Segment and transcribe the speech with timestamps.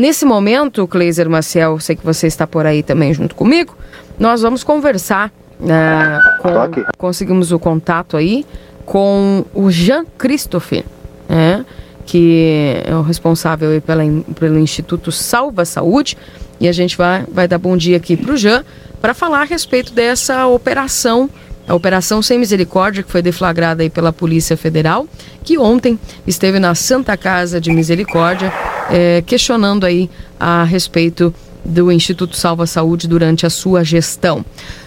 [0.00, 3.76] nesse momento, Cleiser Maciel, sei que você está por aí também junto comigo,
[4.18, 5.30] nós vamos conversar.
[5.60, 8.46] Uh, com, conseguimos o contato aí
[8.86, 10.86] com o Jean Christophe,
[11.28, 11.66] né,
[12.06, 14.02] que é o responsável pela,
[14.38, 16.16] pelo Instituto Salva Saúde.
[16.58, 18.64] E a gente vai, vai dar bom dia aqui para o Jean
[19.02, 21.28] para falar a respeito dessa operação
[21.70, 25.06] a Operação Sem Misericórdia, que foi deflagrada aí pela Polícia Federal,
[25.44, 25.96] que ontem
[26.26, 28.52] esteve na Santa Casa de Misericórdia,
[28.90, 31.32] é, questionando aí a respeito
[31.64, 34.44] do Instituto Salva Saúde durante a sua gestão.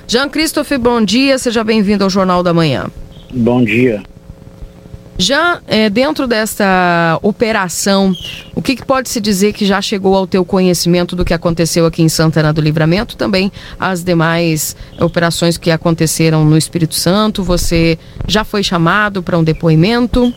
[0.08, 2.88] Jean Christophe, bom dia, seja bem-vindo ao Jornal da Manhã.
[3.34, 4.04] Bom dia.
[5.18, 8.14] Já é, dentro desta operação,
[8.56, 11.86] o que, que, pode se dizer que já chegou ao teu conhecimento do que aconteceu
[11.86, 17.44] aqui em Santana do Livramento, também as demais operações que aconteceram no Espírito Santo?
[17.44, 20.34] Você já foi chamado para um depoimento?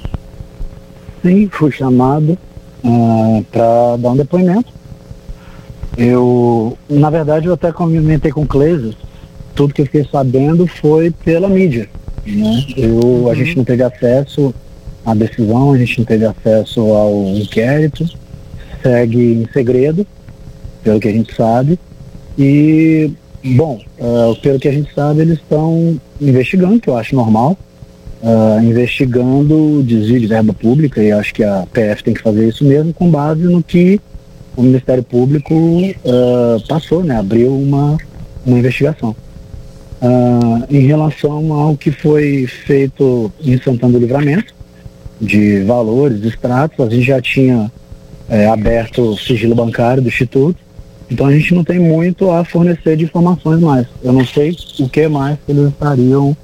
[1.23, 2.39] Sim, fui chamado
[2.85, 4.73] uh, para dar um depoimento.
[5.97, 8.95] Eu, na verdade, eu até comentei com o Cleiser,
[9.55, 11.89] tudo que eu fiquei sabendo foi pela mídia.
[12.27, 12.67] Né?
[12.77, 14.55] Eu, a gente não teve acesso
[15.05, 18.07] à decisão, a gente não teve acesso ao inquérito,
[18.83, 20.07] segue em segredo,
[20.83, 21.79] pelo que a gente sabe.
[22.39, 23.11] E,
[23.43, 27.57] bom, uh, pelo que a gente sabe, eles estão investigando, que eu acho normal,
[28.27, 32.65] uh, investigando desvio de verba pública, e acho que a PF tem que fazer isso
[32.65, 34.01] mesmo, com base no que
[34.57, 37.97] o Ministério Público uh, passou, né, abriu uma,
[38.45, 39.15] uma investigação.
[40.03, 44.55] Uh, em relação ao que foi feito em Santana do Livramento,
[45.21, 47.71] de valores, extratos, a gente já tinha
[48.29, 50.59] é, aberto o sigilo bancário do Instituto,
[51.11, 53.87] então a gente não tem muito a fornecer de informações mais.
[54.03, 56.37] Eu não sei o que mais eles estariam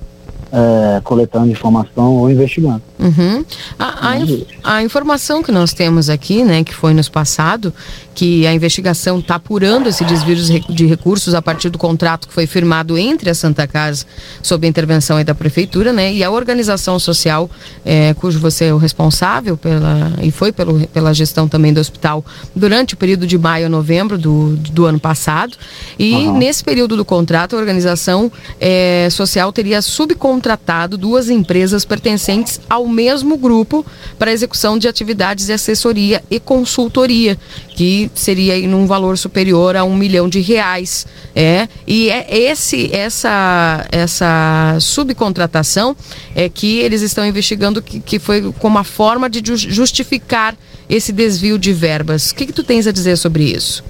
[0.52, 2.82] é, coletando informação ou investigando.
[2.98, 3.44] Uhum.
[3.78, 7.72] A, a, inf a, informação que nós temos aqui, né, que foi nos passado,
[8.14, 10.36] que a investigação está apurando esse desvio
[10.68, 14.06] de recursos a partir do contrato que foi firmado entre a Santa Casa,
[14.42, 17.50] sob a intervenção da prefeitura, né, e a organização social,
[17.84, 22.24] é, cujo você é o responsável pela e foi pelo, pela gestão também do hospital
[22.54, 25.56] durante o período de maio a novembro do, do ano passado.
[25.98, 26.38] E uhum.
[26.38, 28.30] nesse período do contrato, a organização
[28.60, 33.84] é, social teria subcontratado contratado duas empresas pertencentes ao mesmo grupo
[34.18, 37.38] para execução de atividades de assessoria e consultoria,
[37.74, 41.06] que seria em um valor superior a um milhão de reais.
[41.34, 45.96] É, e é esse, essa, essa subcontratação
[46.34, 50.54] é que eles estão investigando que, que foi como uma forma de justificar
[50.88, 52.30] esse desvio de verbas.
[52.30, 53.82] O que, que tu tens a dizer sobre isso?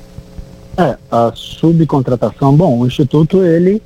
[0.76, 3.82] É, a subcontratação, bom, o Instituto ele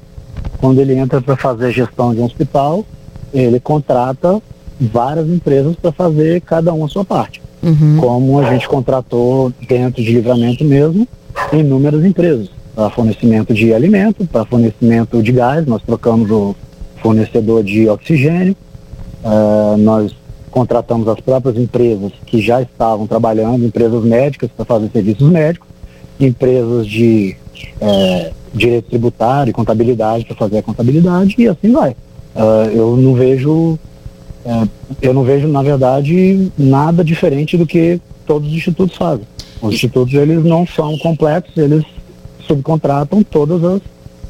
[0.59, 2.85] quando ele entra para fazer a gestão de um hospital,
[3.33, 4.41] ele contrata
[4.81, 7.43] várias empresas para fazer cada uma a sua parte.
[7.67, 7.97] Uhum.
[7.99, 11.07] Como a gente contratou dentro de livramento mesmo,
[11.53, 16.55] inúmeras empresas, para fornecimento de alimento, para fornecimento de gás, nós trocamos o
[17.03, 18.57] fornecedor de oxigênio,
[19.25, 20.15] uh, nós
[20.51, 25.69] contratamos as próprias empresas que já estavam trabalhando, empresas médicas para fazer serviços médicos,
[26.19, 27.37] empresas de
[27.79, 31.91] é, direito tributário, contabilidade para fazer a contabilidade e assim vai.
[32.35, 33.79] Uh, eu não vejo,
[34.47, 34.69] uh,
[35.03, 39.27] eu não vejo na verdade nada diferente do que todos os institutos fazem.
[39.61, 41.85] Os institutos eles não são completos, eles
[42.47, 43.81] subcontratam todas as,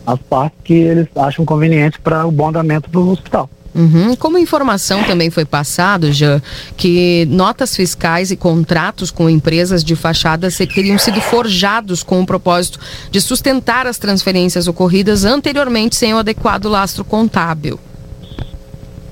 [0.07, 3.49] as partes que eles acham convenientes para o bom andamento do hospital.
[3.77, 4.17] Uhum.
[4.17, 6.41] Como informação também foi passado, já
[6.79, 12.81] que notas fiscais e contratos com empresas de fachadas teriam sido forjados com o propósito
[13.11, 17.79] de sustentar as transferências ocorridas anteriormente sem o adequado lastro contábil.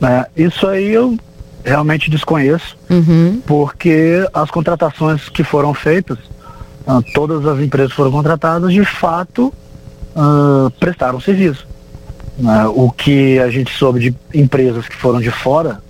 [0.05, 1.17] É, isso aí eu
[1.65, 3.41] realmente desconheço, uhum.
[3.47, 6.19] porque as contratações que foram feitas,
[6.87, 9.53] uh, todas as empresas foram contratadas, de fato
[10.15, 11.67] uh, prestaram serviço.
[12.39, 12.67] Né?
[12.67, 15.81] O que a gente soube de empresas que foram de fora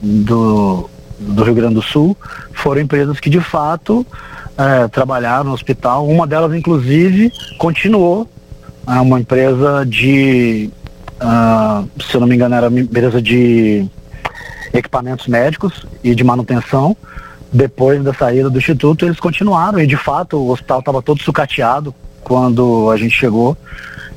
[0.00, 0.88] do,
[1.18, 2.16] do Rio Grande do Sul
[2.54, 4.06] foram empresas que de fato
[4.56, 6.06] é, trabalharam no hospital.
[6.06, 8.28] Uma delas, inclusive, continuou.
[8.86, 10.70] É uma empresa de,
[11.20, 13.86] uh, se eu não me engano, era empresa de
[14.72, 16.96] equipamentos médicos e de manutenção.
[17.52, 21.94] Depois da saída do instituto, eles continuaram e de fato o hospital estava todo sucateado
[22.22, 23.56] quando a gente chegou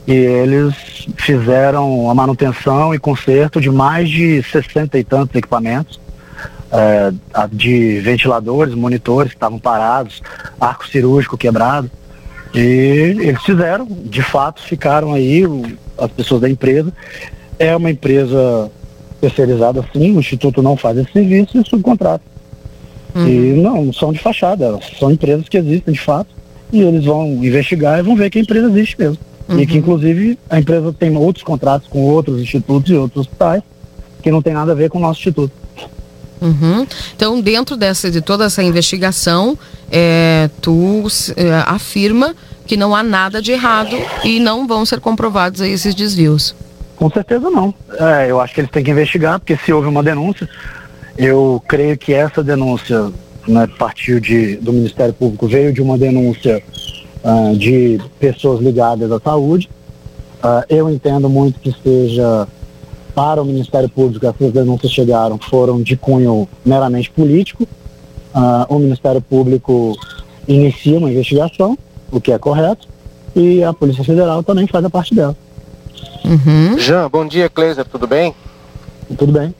[0.06, 0.76] e eles
[1.18, 6.00] fizeram a manutenção e conserto de mais de 60 e tantos equipamentos,
[6.72, 7.12] é,
[7.52, 10.22] de ventiladores, monitores que estavam parados,
[10.60, 11.90] arco cirúrgico quebrado.
[12.54, 15.44] E eles fizeram, de fato, ficaram aí
[15.98, 16.92] as pessoas da empresa.
[17.60, 18.70] É uma empresa
[19.22, 22.24] especializada sim, o Instituto não faz esse serviço e subcontrata.
[23.16, 23.28] Uhum.
[23.28, 26.30] E não, são de fachada, são empresas que existem de fato
[26.72, 29.18] e eles vão investigar e vão ver que a empresa existe mesmo.
[29.48, 29.60] Uhum.
[29.60, 33.62] E que, inclusive, a empresa tem outros contratos com outros institutos e outros hospitais
[34.22, 35.52] que não tem nada a ver com o nosso instituto.
[36.44, 36.86] Uhum.
[37.16, 39.58] Então, dentro dessa, de toda essa investigação,
[39.90, 41.08] é, tu
[41.38, 42.36] é, afirma
[42.68, 43.96] que não há nada de errado
[44.26, 46.54] e não vão ser comprovados esses desvios.
[46.98, 47.74] Com certeza não.
[47.98, 50.50] É, eu acho que eles têm que investigar, porque se houve uma denúncia,
[51.18, 53.10] eu creio que essa denúncia
[53.48, 56.62] né, partiu de, do Ministério Público, veio de uma denúncia
[57.24, 59.70] uh, de pessoas ligadas à saúde.
[60.44, 62.48] Uh, eu entendo muito que seja
[63.16, 67.64] para o Ministério Público, essas denúncias chegaram, foram de cunho meramente político.
[68.34, 69.96] Uh, o Ministério Público
[70.48, 71.78] inicia uma investigação,
[72.12, 72.88] o que é correto,
[73.36, 75.36] e a Polícia Federal também faz a parte dela.
[76.26, 76.78] Uhum.
[76.78, 78.34] Jean, bom dia, Cleiser, tudo bem?
[79.18, 79.54] Tudo bem.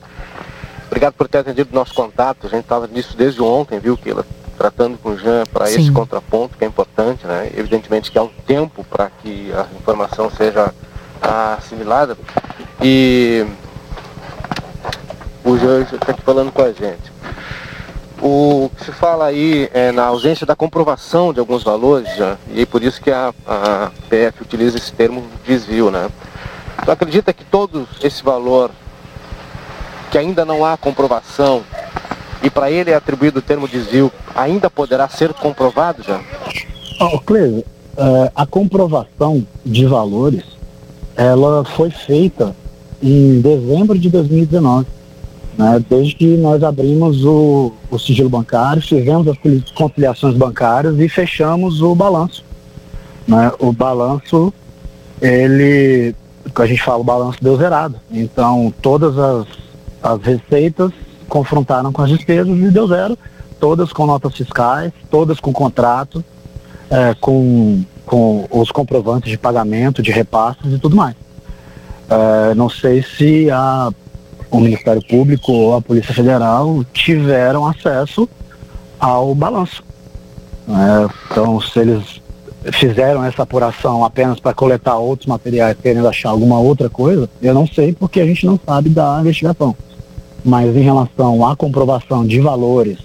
[0.86, 2.46] Obrigado por ter atendido o nosso contato.
[2.46, 4.24] A gente estava nisso desde ontem, viu, Kila?
[4.56, 7.50] Tratando com o Jean para esse contraponto que é importante, né?
[7.56, 10.72] Evidentemente que há um tempo para que a informação seja
[11.24, 12.16] assimilada.
[12.82, 13.46] E
[15.44, 17.12] o Jean está aqui falando com a gente.
[18.20, 22.62] O que se fala aí é na ausência da comprovação de alguns valores, já, e
[22.62, 26.08] é por isso que a, a PF utiliza esse termo desvio, né?
[26.84, 28.70] Tu acredita que todo esse valor
[30.10, 31.64] que ainda não há comprovação
[32.42, 36.20] e para ele é atribuído o termo desvio ainda poderá ser comprovado já?
[37.00, 37.64] Oh, Cleide,
[37.96, 40.44] uh, a comprovação de valores
[41.16, 42.54] ela foi feita
[43.02, 44.86] em dezembro de 2019.
[45.56, 49.36] Né, desde que nós abrimos o, o sigilo bancário, fizemos as
[49.72, 52.44] conciliações bancárias e fechamos o balanço.
[53.26, 54.52] Né, o balanço,
[55.22, 56.12] ele,
[56.56, 58.00] a gente fala, o balanço deu zerado.
[58.10, 59.46] Então, todas as,
[60.02, 60.90] as receitas
[61.28, 63.16] confrontaram com as despesas e deu zero,
[63.60, 66.24] todas com notas fiscais, todas com contrato,
[66.90, 71.14] é, com com os comprovantes de pagamento, de repasses e tudo mais.
[72.08, 73.90] É, não sei se a,
[74.50, 78.28] o Ministério Público ou a Polícia Federal tiveram acesso
[78.98, 79.82] ao balanço.
[80.68, 82.22] É, então, se eles
[82.72, 87.66] fizeram essa apuração apenas para coletar outros materiais, querendo achar alguma outra coisa, eu não
[87.66, 89.76] sei porque a gente não sabe da investigação.
[90.44, 92.98] Mas em relação à comprovação de valores,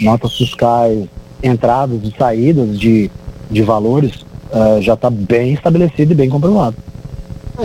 [0.00, 1.06] notas fiscais,
[1.42, 3.10] entradas e saídas de,
[3.50, 6.76] de valores, uh, já está bem estabelecido e bem comprovado.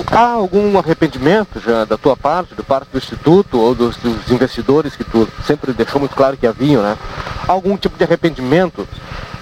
[0.10, 4.95] Há algum arrependimento já da tua parte, do parte do Instituto ou dos, dos, investidores
[4.95, 6.98] que tu sempre deixou muito claro que haviam, né?
[7.45, 8.88] Algum tipo de arrependimento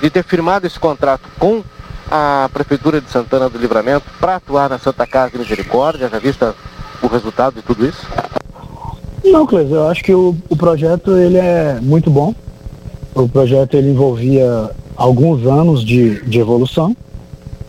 [0.01, 1.61] de ter firmado esse contrato com
[2.09, 6.55] a Prefeitura de Santana do Livramento para atuar na Santa Casa de Misericórdia, já vista
[7.03, 8.07] o resultado de tudo isso?
[9.23, 12.33] Não, Cleis, eu acho que o, o projeto ele é muito bom.
[13.13, 16.95] O projeto ele envolvia alguns anos de, de evolução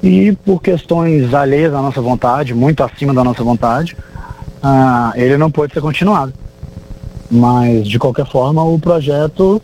[0.02, 3.97] e por questões alheias à nossa vontade, muito acima da nossa vontade,
[4.62, 6.32] uh, ele não pôde ser continuado.
[7.31, 9.62] Mas, de qualquer forma, o projeto,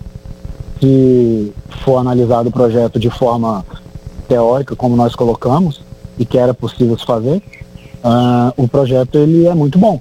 [0.81, 1.53] se
[1.85, 3.65] for analisado o projeto de forma
[4.29, 5.81] teórica, como nós colocamos,
[6.19, 7.43] e que era possível se fazer,
[8.05, 10.01] uh, o projeto ele é muito bom.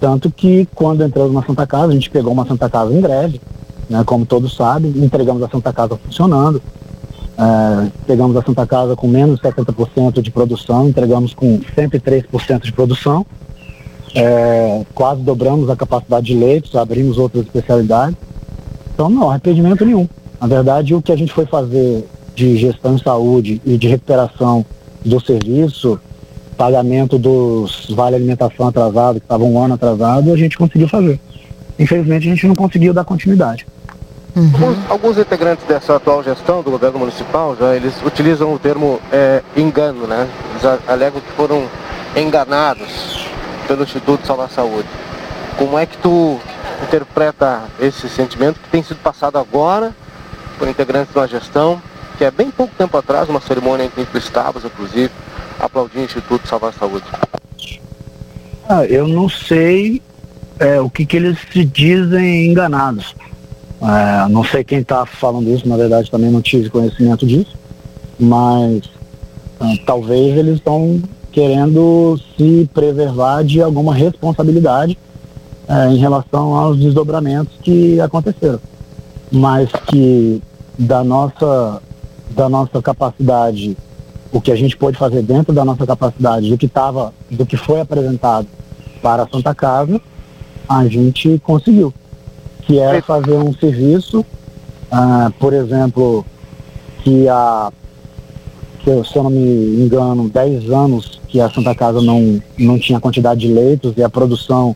[0.00, 3.40] Tanto que, quando entramos na Santa Casa, a gente pegou uma Santa Casa em greve,
[3.88, 6.60] né, como todos sabem, entregamos a Santa Casa funcionando,
[7.38, 12.72] é, pegamos a Santa Casa com menos de 70% de produção, entregamos com 103% de
[12.72, 13.26] produção.
[14.14, 18.16] É, quase dobramos a capacidade de leitos, abrimos outras especialidades.
[18.94, 20.08] Então, não, arrependimento nenhum.
[20.40, 24.64] Na verdade, o que a gente foi fazer de gestão em saúde e de recuperação
[25.04, 26.00] do serviço,
[26.56, 31.20] pagamento dos vale alimentação atrasado, que estavam um ano atrasado, a gente conseguiu fazer.
[31.78, 33.66] Infelizmente, a gente não conseguiu dar continuidade.
[34.36, 34.50] Uhum.
[34.52, 39.42] Alguns, alguns, integrantes dessa atual gestão do governo municipal já eles utilizam o termo é,
[39.56, 40.28] engano, né?
[40.50, 41.66] Eles alegam que foram
[42.14, 43.26] enganados
[43.66, 44.86] pelo Instituto Salvar Saúde.
[45.56, 46.38] Como é que tu
[46.82, 49.94] interpreta esse sentimento que tem sido passado agora
[50.58, 51.80] por integrantes de uma gestão
[52.18, 55.10] que é bem pouco tempo atrás, uma cerimônia em que tu estavas, inclusive,
[55.58, 57.06] aplaudindo o Instituto Salvar Saúde?
[58.68, 60.02] Ah, eu não sei
[60.58, 63.14] é, o que, que eles se dizem enganados
[63.80, 67.56] é, não sei quem está falando isso, na verdade também não tive conhecimento disso,
[68.18, 68.82] mas
[69.60, 74.98] é, talvez eles estão querendo se preservar de alguma responsabilidade
[75.68, 78.60] é, em relação aos desdobramentos que aconteceram.
[79.30, 80.40] Mas que
[80.78, 81.82] da nossa,
[82.30, 83.76] da nossa capacidade,
[84.32, 87.56] o que a gente pôde fazer dentro da nossa capacidade, do que, tava, do que
[87.56, 88.46] foi apresentado
[89.02, 90.00] para a Santa Casa,
[90.68, 91.92] a gente conseguiu
[92.66, 96.24] que era fazer um serviço, uh, por exemplo,
[97.02, 97.72] que a,
[98.82, 102.78] se eu, se eu não me engano, 10 anos que a Santa Casa não, não
[102.78, 104.74] tinha quantidade de leitos e a produção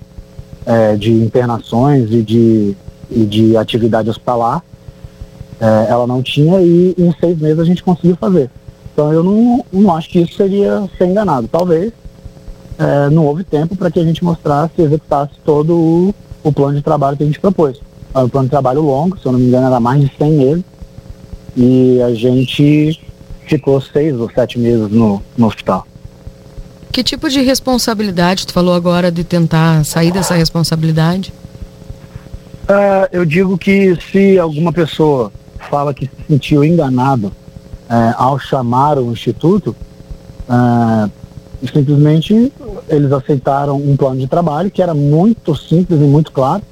[0.67, 2.77] é, de internações e de,
[3.11, 4.63] e de atividade hospitalar,
[5.61, 8.51] é, ela não tinha e em seis meses a gente conseguiu fazer.
[8.93, 11.49] Então eu não, não acho que isso seria ser enganado.
[11.49, 11.93] Talvez
[12.79, 16.77] é, não houve tempo para que a gente mostrasse e executasse todo o, o plano
[16.77, 17.81] de trabalho que a gente propôs.
[18.15, 20.31] Era um plano de trabalho longo, se eu não me engano era mais de 100
[20.33, 20.65] meses,
[21.57, 23.01] e a gente
[23.47, 25.87] ficou seis ou sete meses no, no hospital.
[26.93, 31.33] Que tipo de responsabilidade tu falou agora de tentar sair dessa responsabilidade?
[32.65, 35.33] Uh, eu digo que se alguma pessoa
[35.69, 39.75] fala que se sentiu enganado uh, ao chamar o instituto,
[40.49, 41.11] uh,
[41.73, 42.53] simplesmente
[42.91, 46.63] eles aceitaram um plano de trabalho que era muito simples e muito claro.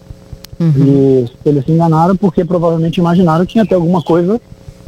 [0.61, 0.73] Uhum.
[0.77, 4.41] E eles se enganaram porque provavelmente imaginaram que ia ter alguma coisa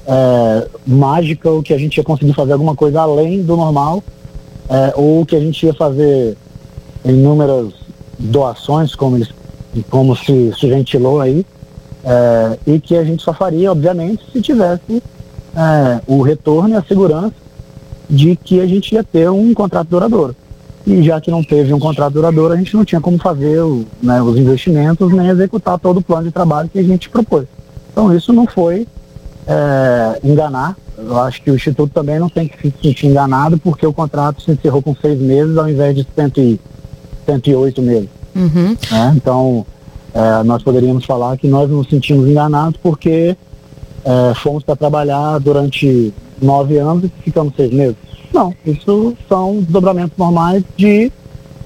[0.06, 4.02] é, mágica ou que a gente ia conseguir fazer alguma coisa além do normal
[4.68, 6.36] é, ou que a gente ia fazer
[7.04, 7.72] inúmeras
[8.18, 9.28] doações, como, eles,
[9.88, 11.46] como se, se ventilou aí,
[12.04, 15.02] é, e que a gente só faria, obviamente, se tivesse
[15.56, 17.34] é, o retorno e a segurança
[18.08, 20.34] de que a gente ia ter um contrato duradouro.
[20.86, 23.84] E já que não teve um contrato duradouro, a gente não tinha como fazer o,
[24.02, 27.46] né, os investimentos nem executar todo o plano de trabalho que a gente propôs.
[27.92, 28.86] Então isso não foi
[29.46, 30.76] é, enganar.
[30.96, 34.42] Eu acho que o Instituto também não tem que se sentir enganado porque o contrato
[34.42, 36.60] se encerrou com seis meses ao invés de cento e,
[37.26, 38.08] 108 meses.
[38.34, 38.76] Uhum.
[38.90, 39.12] Né?
[39.16, 39.66] Então,
[40.12, 43.36] é, nós poderíamos falar que nós nos sentimos enganados porque
[44.04, 47.96] é, fomos para trabalhar durante nove anos e ficamos seis meses.
[48.32, 51.10] Não, isso são desdobramentos normais de,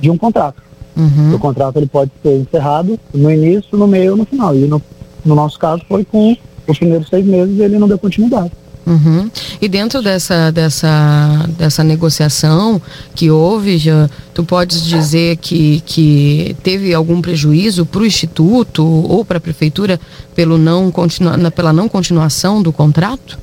[0.00, 0.62] de um contrato.
[0.96, 1.34] Uhum.
[1.34, 4.54] O contrato ele pode ser encerrado no início, no meio ou no final.
[4.54, 4.80] E no,
[5.24, 8.52] no nosso caso foi com os primeiros seis meses ele não deu continuidade.
[8.86, 9.30] Uhum.
[9.62, 12.80] E dentro dessa, dessa, dessa negociação
[13.14, 19.24] que houve, já, tu podes dizer que, que teve algum prejuízo para o Instituto ou
[19.24, 19.98] para a Prefeitura
[20.34, 23.38] pelo não continua, pela não continuação do contrato?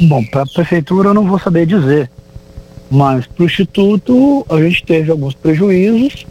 [0.00, 2.10] Bom, para a Prefeitura eu não vou saber dizer,
[2.90, 6.26] mas para o Instituto a gente teve alguns prejuízos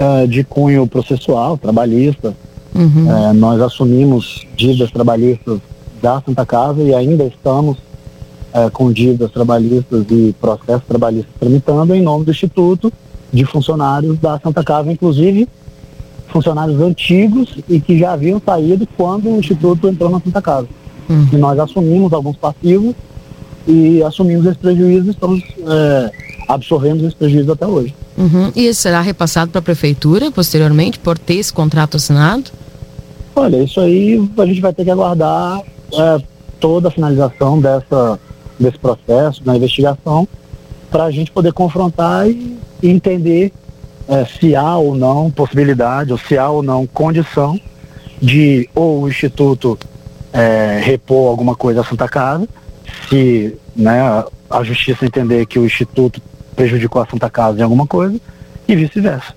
[0.00, 2.34] uh, de cunho processual, trabalhista,
[2.76, 3.10] Uhum.
[3.10, 5.60] É, nós assumimos dívidas trabalhistas
[6.02, 7.78] da Santa Casa e ainda estamos
[8.52, 12.92] é, com dívidas trabalhistas e processos trabalhistas tramitando em nome do Instituto
[13.32, 15.48] de funcionários da Santa Casa, inclusive
[16.28, 20.68] funcionários antigos e que já haviam saído quando o Instituto entrou na Santa Casa.
[21.08, 21.28] Uhum.
[21.32, 22.94] E nós assumimos alguns passivos
[23.66, 26.10] e assumimos esse prejuízo e estamos é,
[26.48, 27.94] absorvendo esse prejuízo até hoje.
[28.16, 28.50] Uhum.
[28.54, 32.50] E isso será repassado para a Prefeitura posteriormente por ter esse contrato assinado?
[33.34, 35.60] Olha, isso aí a gente vai ter que aguardar
[35.92, 36.22] é,
[36.58, 38.18] toda a finalização dessa,
[38.58, 40.26] desse processo, da investigação,
[40.90, 43.52] para a gente poder confrontar e, e entender
[44.08, 47.60] é, se há ou não possibilidade, ou se há ou não condição
[48.22, 49.78] de ou o Instituto
[50.36, 52.46] é, repor alguma coisa à Santa Casa,
[53.08, 56.20] se né, a Justiça entender que o Instituto
[56.54, 58.20] prejudicou a Santa Casa em alguma coisa,
[58.68, 59.34] e vice-versa.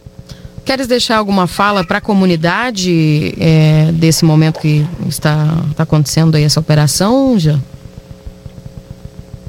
[0.66, 6.44] Queres deixar alguma fala para a comunidade é, desse momento que está, está acontecendo aí
[6.44, 7.58] essa operação, já?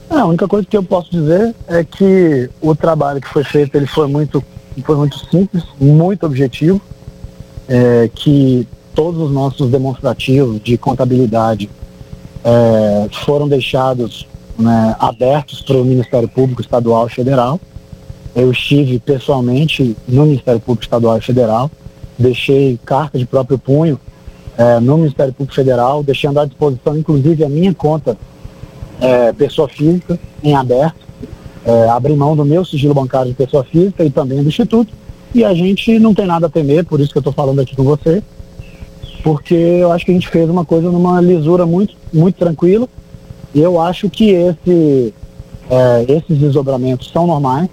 [0.08, 3.86] a única coisa que eu posso dizer é que o trabalho que foi feito ele
[3.86, 4.42] foi muito,
[4.84, 6.80] foi muito simples, muito objetivo,
[7.68, 11.70] é, que todos os nossos demonstrativos de contabilidade
[12.44, 14.26] é, foram deixados
[14.58, 17.60] né, abertos para o Ministério Público Estadual e Federal.
[18.34, 21.70] Eu estive pessoalmente no Ministério Público Estadual e Federal,
[22.18, 23.98] deixei carta de próprio punho
[24.56, 28.16] é, no Ministério Público Federal, deixando à disposição, inclusive, a minha conta
[29.00, 31.08] é, pessoa física em aberto,
[31.64, 34.92] é, abri mão do meu sigilo bancário de pessoa física e também do Instituto,
[35.34, 37.74] e a gente não tem nada a temer, por isso que eu estou falando aqui
[37.74, 38.22] com você,
[39.22, 42.88] porque eu acho que a gente fez uma coisa numa lisura muito, muito tranquila,
[43.54, 45.14] e eu acho que esse,
[45.70, 47.68] é, esses desdobramentos são normais,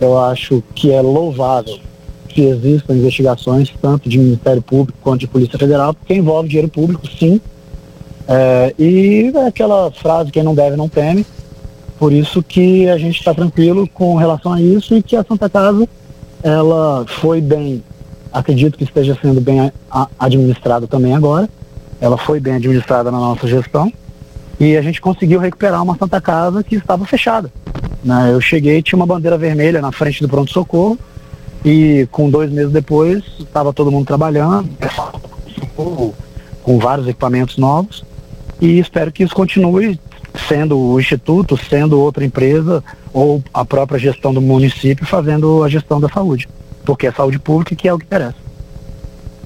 [0.00, 1.78] eu acho que é louvável
[2.28, 7.06] que existam investigações, tanto de Ministério Público quanto de Polícia Federal, porque envolve dinheiro público,
[7.18, 7.40] sim.
[8.28, 11.24] É, e é aquela frase, quem não deve não teme.
[11.98, 15.48] Por isso que a gente está tranquilo com relação a isso e que a Santa
[15.48, 15.88] Casa,
[16.42, 17.82] ela foi bem,
[18.36, 19.72] acredito que esteja sendo bem
[20.18, 21.48] administrada também agora.
[22.00, 23.90] Ela foi bem administrada na nossa gestão.
[24.60, 27.50] E a gente conseguiu recuperar uma Santa Casa que estava fechada.
[28.04, 28.30] Né?
[28.32, 30.98] Eu cheguei tinha uma bandeira vermelha na frente do pronto-socorro
[31.64, 34.68] e com dois meses depois estava todo mundo trabalhando,
[36.62, 38.04] com vários equipamentos novos
[38.60, 39.98] e espero que isso continue
[40.48, 45.98] sendo o instituto, sendo outra empresa ou a própria gestão do município fazendo a gestão
[45.98, 46.48] da saúde,
[46.86, 48.46] porque é saúde pública que é o que interessa.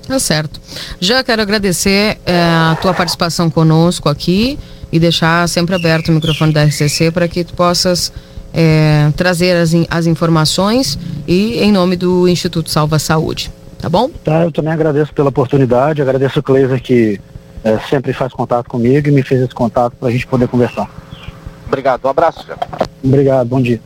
[0.06, 0.60] Tá certo.
[1.00, 4.58] Já quero agradecer é, a tua participação conosco aqui
[4.92, 8.12] e deixar sempre aberto o microfone da RCC para que tu possas
[8.52, 13.50] é, trazer as, as informações e em nome do Instituto Salva Saúde.
[13.78, 14.10] Tá bom?
[14.24, 17.20] Tá, eu também agradeço pela oportunidade, agradeço o Cleiser que
[17.62, 20.90] é, sempre faz contato comigo e me fez esse contato para a gente poder conversar.
[21.66, 22.44] Obrigado, um abraço.
[23.02, 23.78] Obrigado, bom dia.